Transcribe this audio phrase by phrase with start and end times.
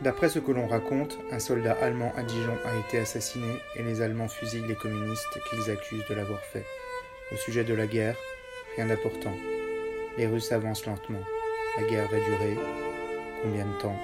[0.00, 4.00] D'après ce que l'on raconte, un soldat allemand à Dijon a été assassiné et les
[4.00, 6.64] Allemands fusillent les communistes qu'ils accusent de l'avoir fait.
[7.32, 8.16] Au sujet de la guerre,
[8.76, 9.36] rien d'important.
[10.16, 11.22] Les Russes avancent lentement.
[11.76, 12.56] La guerre va durer.
[13.42, 14.00] Combien de temps?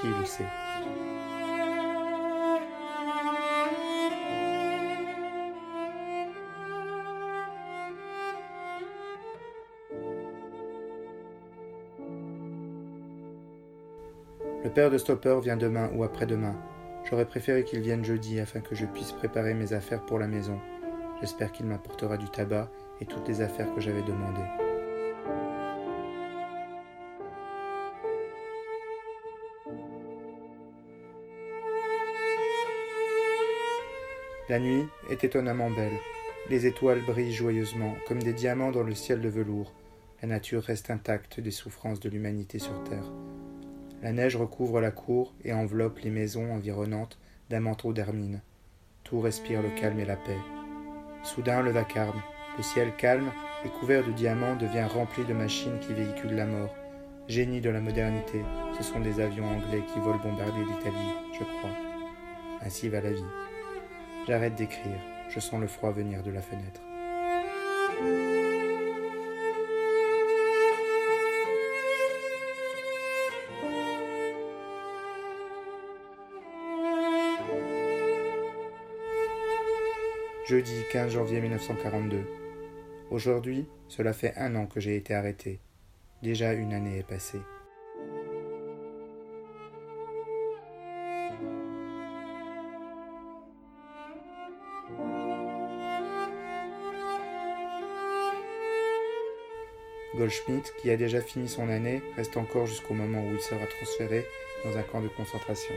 [0.00, 0.61] Qui le sait?
[14.64, 16.54] Le père de Stopper vient demain ou après-demain.
[17.04, 20.60] J'aurais préféré qu'il vienne jeudi afin que je puisse préparer mes affaires pour la maison.
[21.20, 24.40] J'espère qu'il m'apportera du tabac et toutes les affaires que j'avais demandées.
[34.48, 35.98] La nuit est étonnamment belle.
[36.50, 39.72] Les étoiles brillent joyeusement, comme des diamants dans le ciel de velours.
[40.20, 43.10] La nature reste intacte des souffrances de l'humanité sur Terre.
[44.02, 47.18] La neige recouvre la cour et enveloppe les maisons environnantes
[47.50, 48.40] d'un manteau d'hermine.
[49.04, 50.38] Tout respire le calme et la paix.
[51.22, 52.20] Soudain le vacarme,
[52.56, 53.30] le ciel calme
[53.64, 56.74] et couvert de diamants devient rempli de machines qui véhiculent la mort.
[57.28, 58.40] Génie de la modernité,
[58.76, 61.70] ce sont des avions anglais qui volent bombarder l'Italie, je crois.
[62.66, 63.22] Ainsi va la vie.
[64.26, 64.98] J'arrête d'écrire,
[65.30, 66.80] je sens le froid venir de la fenêtre.
[80.44, 82.24] Jeudi 15 janvier 1942.
[83.12, 85.60] Aujourd'hui, cela fait un an que j'ai été arrêté.
[86.20, 87.38] Déjà une année est passée.
[100.16, 104.26] Goldschmidt, qui a déjà fini son année, reste encore jusqu'au moment où il sera transféré
[104.64, 105.74] dans un camp de concentration.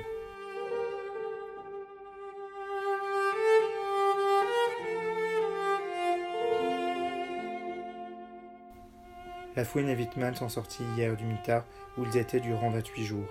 [9.55, 11.63] La Fouine et Wittmann sont sortis hier du mitard
[11.97, 13.27] où ils étaient durant 28 jours.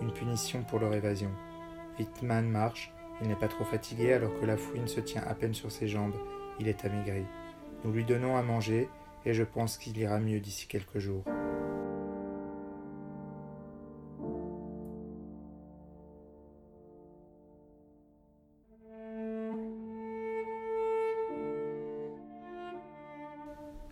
[0.00, 1.30] Une punition pour leur évasion.
[1.98, 5.52] Wittmann marche, il n'est pas trop fatigué alors que la Fouine se tient à peine
[5.52, 6.16] sur ses jambes.
[6.58, 7.26] Il est amaigri.
[7.84, 8.88] Nous lui donnons à manger
[9.26, 11.24] et je pense qu'il ira mieux d'ici quelques jours.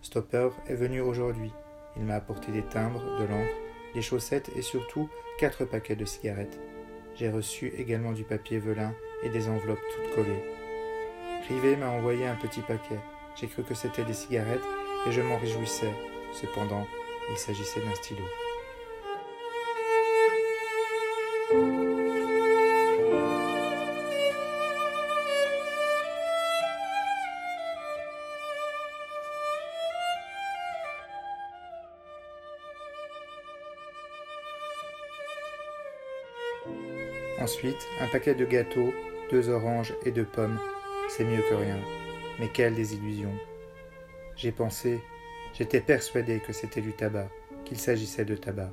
[0.00, 1.52] Stopper est venu aujourd'hui.
[1.97, 3.55] Il m'a apporté des timbres, de l'encre,
[3.94, 6.60] des chaussettes et surtout quatre paquets de cigarettes.
[7.15, 10.44] J'ai reçu également du papier velin et des enveloppes toutes collées.
[11.49, 12.99] Rivet m'a envoyé un petit paquet.
[13.37, 14.65] J'ai cru que c'était des cigarettes
[15.06, 15.93] et je m'en réjouissais.
[16.32, 16.87] Cependant,
[17.31, 18.25] il s'agissait d'un stylo.
[37.40, 38.92] Ensuite, un paquet de gâteaux,
[39.31, 40.58] deux oranges et deux pommes.
[41.08, 41.78] C'est mieux que rien.
[42.38, 43.32] Mais quelle désillusion.
[44.36, 45.00] J'ai pensé,
[45.52, 47.28] j'étais persuadé que c'était du tabac,
[47.64, 48.72] qu'il s'agissait de tabac.